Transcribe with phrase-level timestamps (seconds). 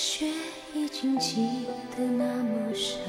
[0.00, 0.26] 雪
[0.74, 3.00] 已经积得那么深。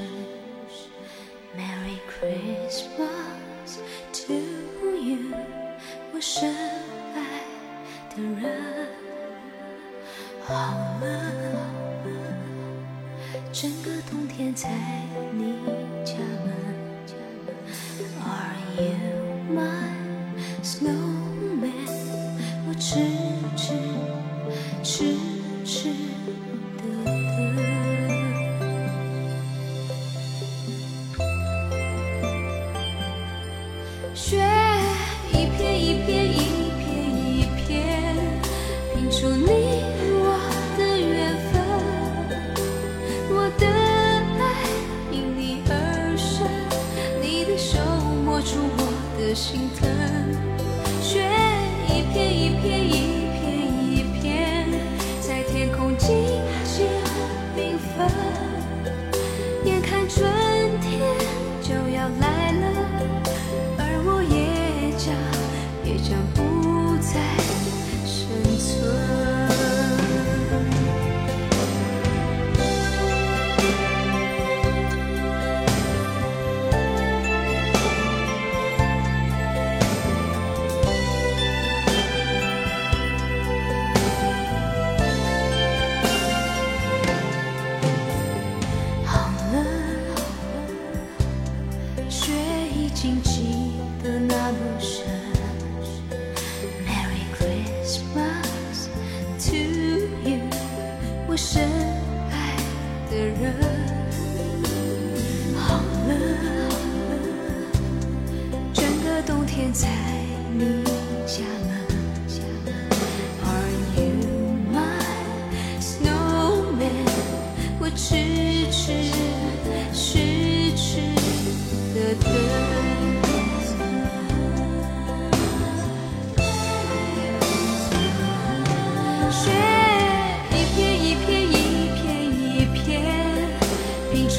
[1.56, 3.78] Merry Christmas
[4.12, 4.34] to
[4.96, 5.32] you，
[6.12, 6.69] 我深。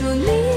[0.02, 0.51] 祝你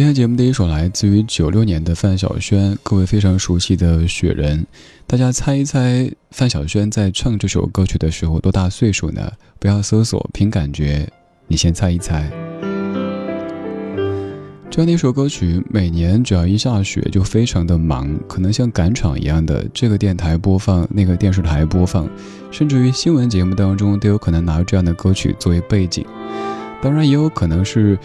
[0.00, 4.62] 今天节目的一首来自于九六年的范晓萱，各位非常熟悉的《雪人》，
[5.06, 9.30] 大家猜一猜范晓萱在唱这首歌曲的时候多大岁数呢？
[9.58, 11.06] 不要搜索，凭感觉，
[11.48, 12.30] 你先猜一猜。
[14.70, 22.08] 这样的一首歌曲，每年只要一下雪就非常的忙，可能像赶场一样的，这个电台播放，那个电视台播放，
[22.50, 26.06] 甚至于新闻节目当中都有可能拿这样的歌曲作为背景。
[26.82, 27.98] 当然，也有可能是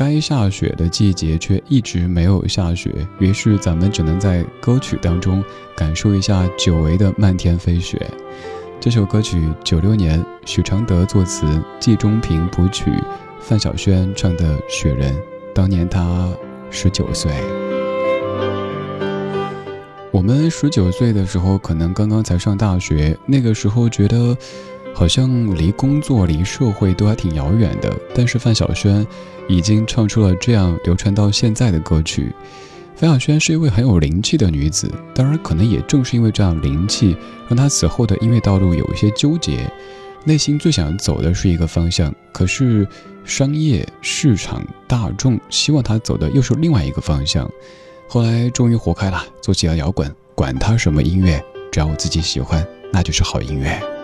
[0.00, 5.44] 该下雪的季节却一直没有下雪，于是咱们只能在歌曲当中
[5.76, 8.10] 感受一下久违的漫天飞雪。
[8.80, 11.44] 这首歌曲九六年许常德作词，
[11.78, 12.90] 季中平谱曲，
[13.42, 15.12] 范晓萱唱的《雪人》。
[15.54, 16.32] 当年他
[16.70, 17.30] 十九岁，
[20.10, 24.34] 我们十九岁的时候可能刚刚才上大学，那个时候觉得
[25.00, 27.90] 好像离工作、离社会都还挺遥远的。
[28.14, 29.06] 但是范晓萱
[29.48, 32.30] 已经唱出了这样流传到现在的歌曲。
[32.96, 37.16] 范晓萱是一位很有灵气的女子，当然，可能也正是因为这样灵气，
[37.48, 39.72] 让她此后的音乐道路有一些纠结。
[40.22, 42.86] 内心最想走的是一个方向，可是
[43.24, 47.50] 商业市场大众希望她走的又是另外一个方向。
[48.06, 51.42] 后来终于活开了，做起了摇滚，管他什么音乐，
[51.72, 52.62] 只要我自己喜欢，
[52.92, 53.99] 那就是好音乐。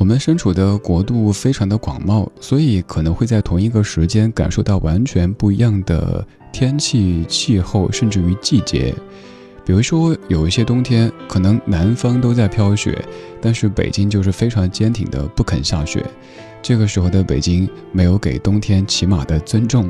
[0.00, 8.94] 我们身处的国度非常的广袤，所以可能会在同一个时间感受到完全不一样的天气、气候，甚至于季节。
[9.62, 12.98] 比如说，有一些冬天，可能南方都在飘雪，
[13.42, 16.02] 但是北京就是非常坚挺的不肯下雪。
[16.62, 19.86] 这个时候的北京没有给冬天起码的尊重，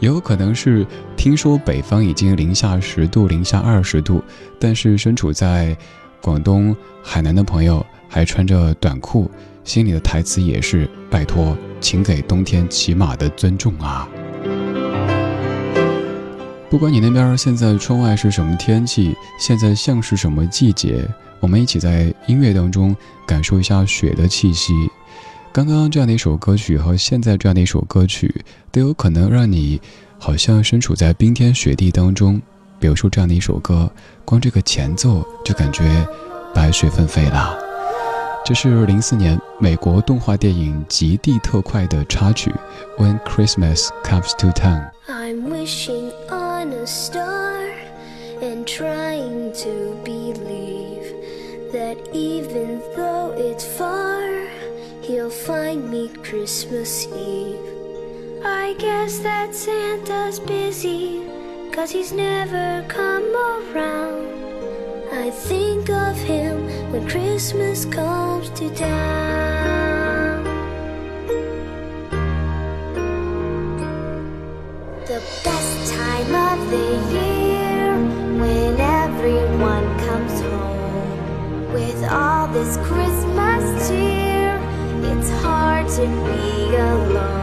[0.00, 0.84] 也有可能是
[1.16, 4.20] 听说北方已经零下十度、零下二十度，
[4.58, 5.76] 但是身处在
[6.20, 9.30] 广东、海南的朋友还穿着短裤，
[9.64, 14.08] 心里的台词也是：拜托，请给冬天起码的尊重啊！
[16.68, 21.06] 不管你那边现在窗外是什么天气，现在像是什么季节，
[21.40, 22.94] 我们一起在音乐当中
[23.26, 24.72] 感受一下雪的气息。
[25.52, 29.80] 刚刚这样的一首歌曲和现在这样的一首歌曲，都有可能让你
[30.18, 32.42] 好像身处在冰天雪地当中。
[32.78, 33.90] 比如说这样的一首歌，
[34.24, 36.06] 光这个前奏就感觉
[36.52, 37.65] 白雪纷飞了。
[38.45, 42.53] 这是零四年美国动画电影《极地特快》的插曲《
[43.01, 47.69] When Christmas Comes to Town》。on a star
[48.41, 51.05] and trying to believe
[51.71, 54.47] that even though it's far,
[55.01, 57.57] he'll find me Christmas Eve.
[58.43, 61.21] I guess that Santa's busy,
[61.71, 64.44] cause he's never come around.
[65.12, 70.44] I think of him when Christmas comes to town.
[75.06, 77.94] The best time of the year
[78.40, 84.58] when everyone comes home with all this Christmas cheer.
[85.04, 87.35] It's hard to be alone.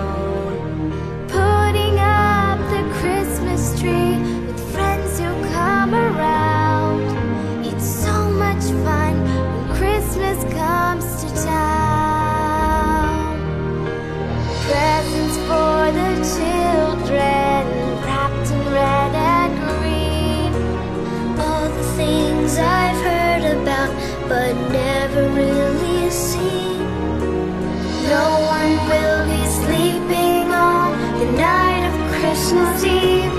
[32.34, 33.32] Krishna's Eve,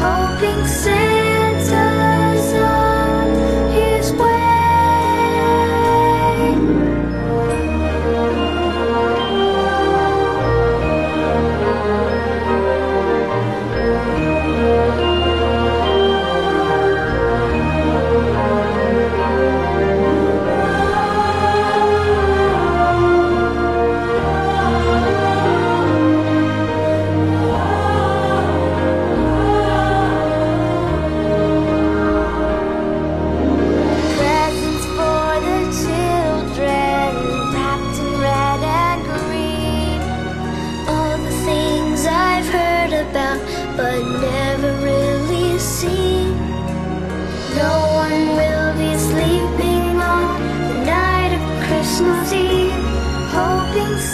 [0.00, 1.27] hoping safe.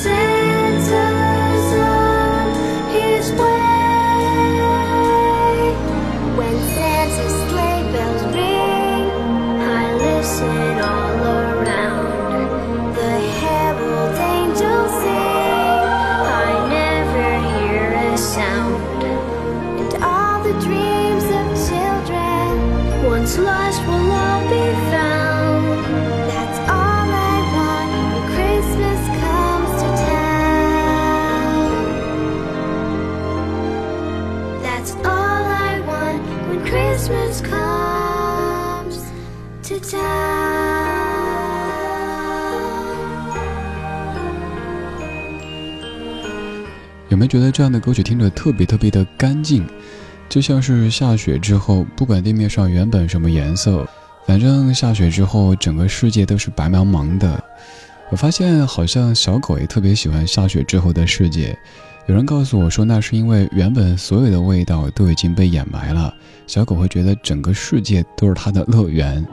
[0.04, 0.33] sing
[47.09, 49.66] 有没有觉得这样的歌曲听着特别特别的干净
[50.28, 53.87] 就像是下雪之后不管地面上原本什么颜色
[54.26, 57.42] 反正下雪之后整个世界都是白茫茫的。
[58.11, 61.56] 我发现好像小狗也特别喜欢下雪之后的世界。
[62.06, 66.12] 有人告诉我说，那是因为原本所有的味道都已经被掩埋了，
[66.46, 69.26] 小狗会觉得整个世界都是它的乐园。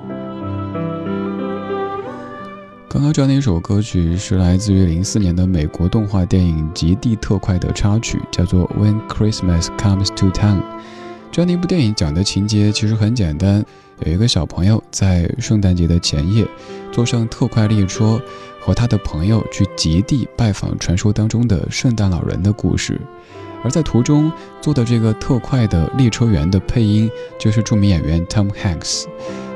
[2.88, 10.60] 刚刚这样的一首歌曲是来自于零四年的美国动画电影《极地特快》的插曲，叫做《When Christmas Comes to Town》。
[11.30, 13.66] 这样的一部电影讲的情节其实很简单，
[14.06, 16.46] 有一个小朋友在圣诞节的前夜，
[16.92, 18.20] 坐上特快列车，
[18.60, 23.00] 和他的朋友去极地拜访传说当中的圣诞老人的故事。
[23.64, 29.06] 而在途中坐的这个特快的列车员的配音，就是著名演员 Tom Hanks。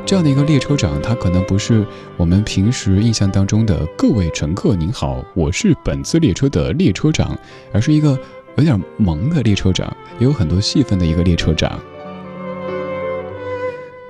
[0.06, 1.84] 这样的一个列车长，他可能不是
[2.16, 7.36] 我们平时印象当中的各位乘客您好，我是本次列车的列车长，
[7.74, 8.16] 而是一个
[8.58, 11.80] 有点萌的列车长，也有很多戏份的一个列车长。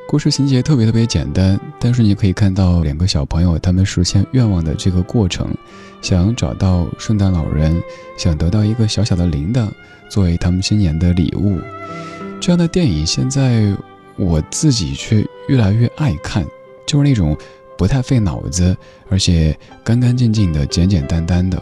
[0.08, 5.50] 故事情节特别特别简单，但是你可以看到两个小朋友他们实现愿望的这个过程，
[6.02, 7.82] 想找到圣诞老人，
[8.18, 9.68] 想得到一个小小的铃铛
[10.10, 11.60] 作为他们新年的礼物。
[12.40, 13.76] 这样的电影现在。
[14.18, 16.42] 我自己却越来越爱看，
[16.88, 17.38] 就是那种
[17.78, 18.74] 不太费脑子，
[19.10, 21.62] 而且干干净净的、简简单单的。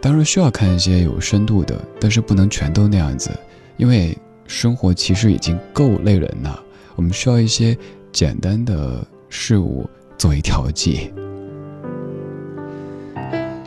[0.00, 3.30] 当然需要看一些有深度的，但是不能全都那样子，
[3.76, 4.18] 因为
[4.48, 6.60] 生活其实已经够累人了。
[6.96, 7.78] 我们需要一些
[8.10, 9.88] 简单的事物
[10.18, 11.12] 作为调剂。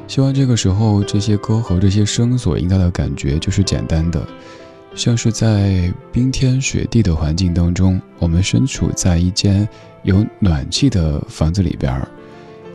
[0.08, 4.28] 希望这个时候这些歌和这些声所营造的感觉就是简单的。
[4.96, 9.70] 像是在冰天雪地的环境当中，我们身处在一间
[10.02, 12.06] 有暖气的房子里边，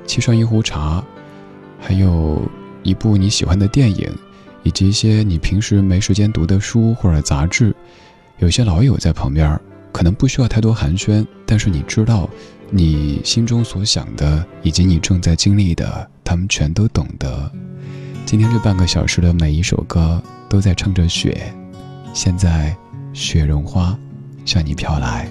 [0.07, 1.05] 沏上一壶茶，
[1.81, 2.41] 还有
[2.85, 4.09] 一部你喜欢的电影，
[4.63, 7.75] 以及一些你平时没时间读的书或者杂志。
[8.39, 9.61] 有些老友在旁边，
[9.95, 12.29] 可能不需要太多寒暄，但是你知道，
[12.69, 17.49] 你心中所想的以及你正在经历的，他们全都懂得。
[18.27, 21.55] 今天这半个小时的每一首歌都在唱着雪。
[22.13, 22.77] 现在，
[23.13, 23.97] 雪绒花
[24.45, 25.29] 向你飘来。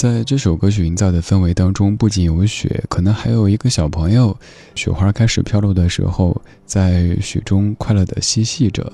[0.00, 4.34] 在这首歌曲营造的氛围当中，不仅有雪，可能还有一个小朋友。
[4.74, 8.90] 雪花开始飘落的时候，在雪中快乐的嬉戏着，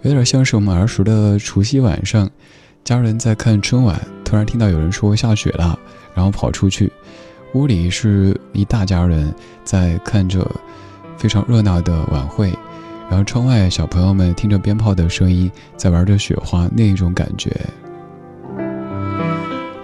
[0.00, 2.26] 有点像是我们儿时的除夕晚上，
[2.82, 5.78] 家人在看春晚，突然听到有人说下雪了，
[6.14, 6.90] 然后跑出去，
[7.52, 10.50] 屋里是一大家人在看着
[11.18, 12.50] 非常热闹的晚会，
[13.10, 17.54] 然后窗外小朋友们听着鞭炮的声音，在玩着雪花，那一种感觉。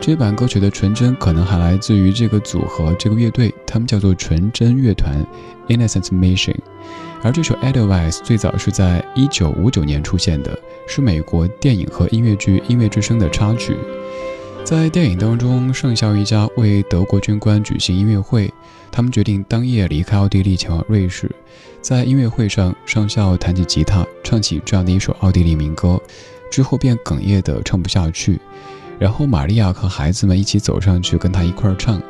[0.06, 5.26] 这版歌曲的纯真可能还来自于这个组合、这个乐队，他们叫做纯真乐团
[5.66, 6.54] （Innocent Mission）。
[7.24, 13.76] 而这首《Edelweiss》最早是在一九五九年出现的，是美国电影和音乐剧《音乐之声》的插曲。
[14.62, 18.48] 在电影当中，上校一家为德国军官举行音乐会，
[18.92, 21.28] 他们决定当夜离开奥地利前往瑞士。
[21.80, 26.00] 在音乐会上，上校弹起吉他，唱起这样的一首奥地利民歌，
[26.48, 28.38] 之后便哽咽的唱不下去。
[28.98, 32.00] 然后玛利亚和孩子们一起走上去跟他一块儿唱，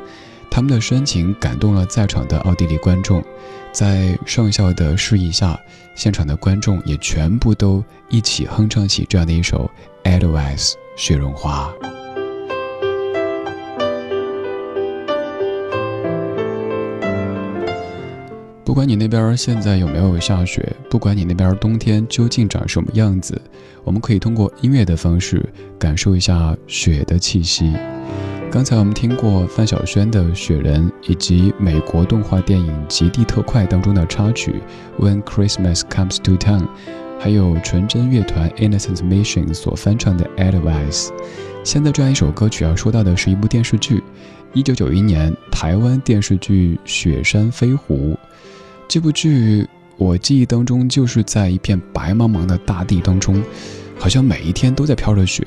[0.49, 3.23] 他们的深情感动了在场的奥地利观众。
[3.71, 5.59] 在上校的示意下，
[5.95, 9.69] 现场的观众也全部都一起哼唱起这样的一首
[10.19, 11.71] 《Edelweiss》雪绒花。
[18.77, 23.41] 不管你那边现在有没有下雪，不管你那边冬天究竟长什么样子，
[23.83, 25.43] 我们可以通过音乐的方式
[25.79, 27.73] 感受一下雪的气息。
[28.51, 34.61] 刚才我们听过范晓萱的《雪人》，以及美国动画电影《极地特快》当中的插曲
[35.03, 36.61] 《When Christmas Comes to Town》，
[37.17, 41.07] 还有纯真乐团 Innocent Mission 所翻唱的《Advice》。
[41.63, 44.03] 现在这样一首歌曲要说到的是一部电视剧，
[44.53, 48.11] 一九九一年台湾电视剧《雪山飞狐》。
[48.89, 49.67] 这部剧
[49.97, 53.43] 我记忆当中就是在一片白茫茫的大地当中，
[53.99, 55.45] 好像每一天都在飘着雪，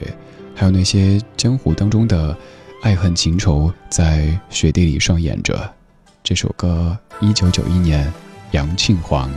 [0.54, 2.36] 还有那些江湖当中的
[2.82, 5.72] 爱恨情仇在雪地里上演着。
[6.22, 8.12] 这首歌，一九九一年，
[8.50, 9.30] 杨庆煌。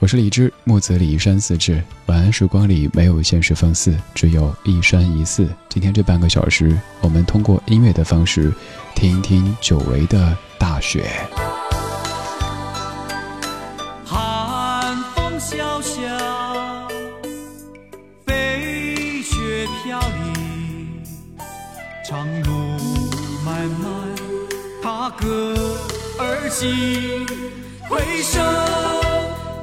[0.00, 1.80] 我是李志，木子李一山四志。
[2.06, 5.48] 晚安时光里没有现实放肆，只有一山一寺。
[5.68, 8.52] 今天这半个小时，我们通过音乐的方式，
[8.96, 11.08] 听一听久违的大雪。
[26.52, 27.26] 而行，
[27.88, 28.38] 回首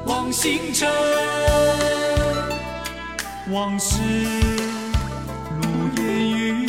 [0.08, 0.90] 望星辰，
[3.52, 4.02] 往事
[5.62, 6.68] 如烟云，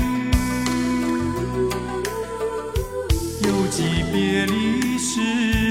[3.44, 5.69] 犹记别离时。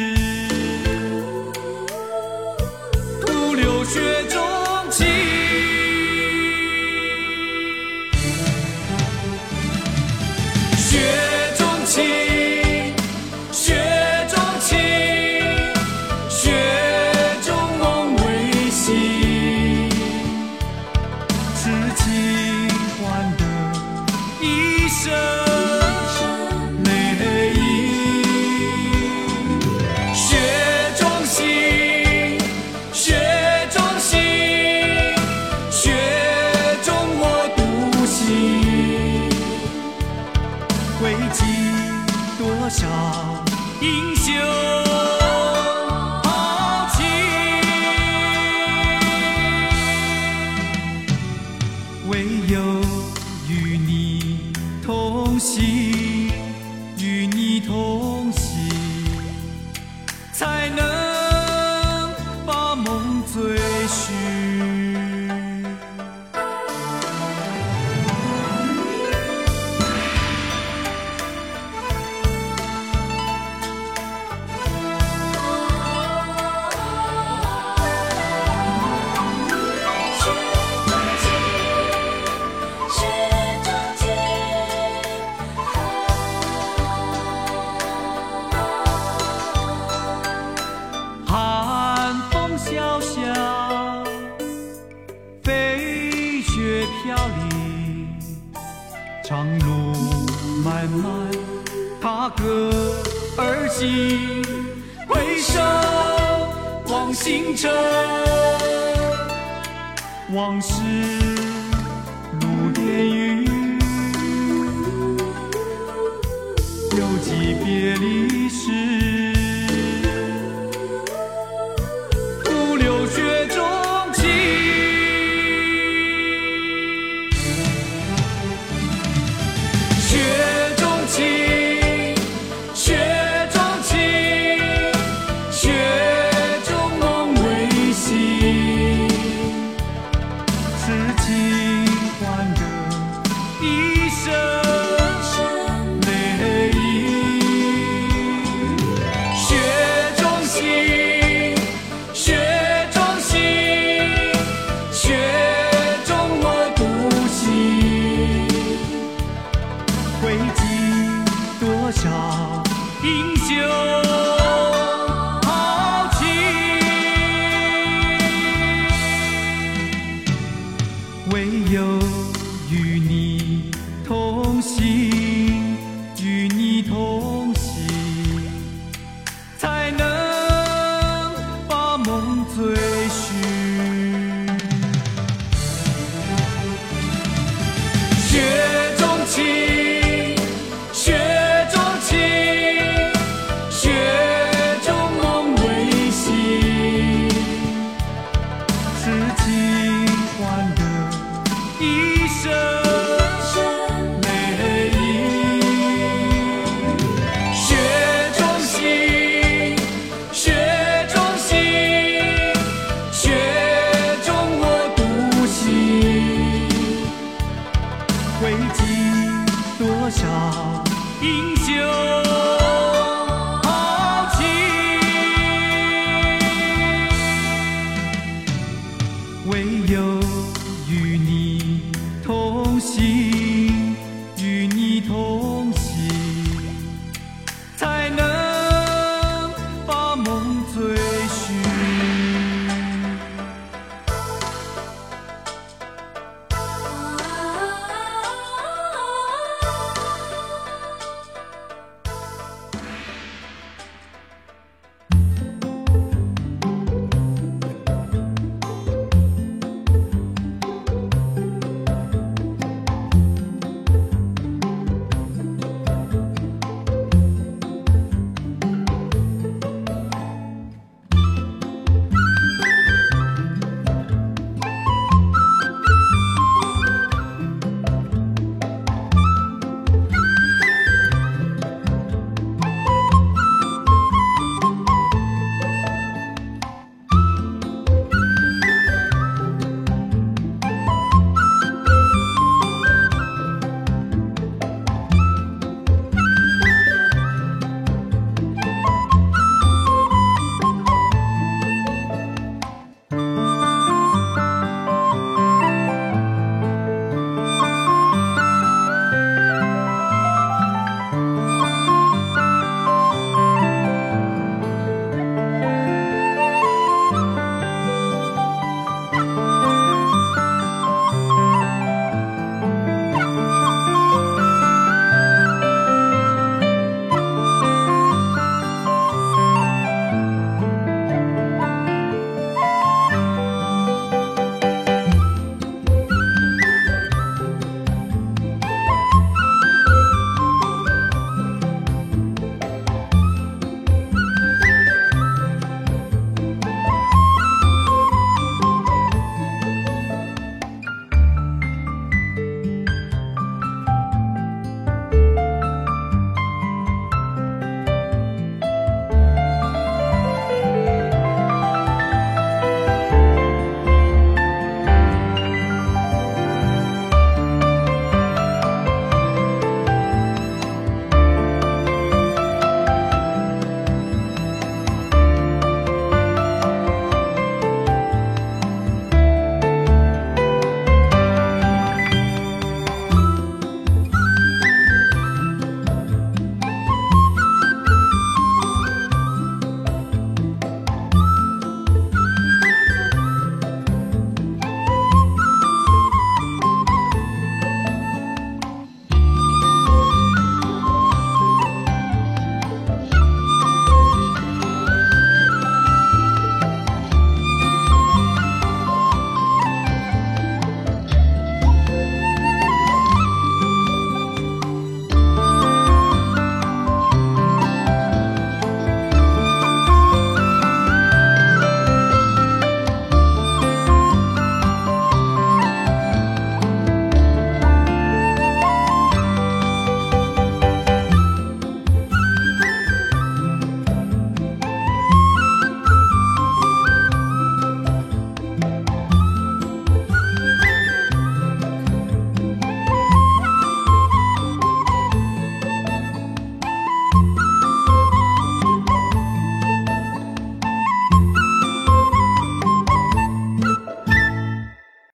[130.10, 130.49] sure.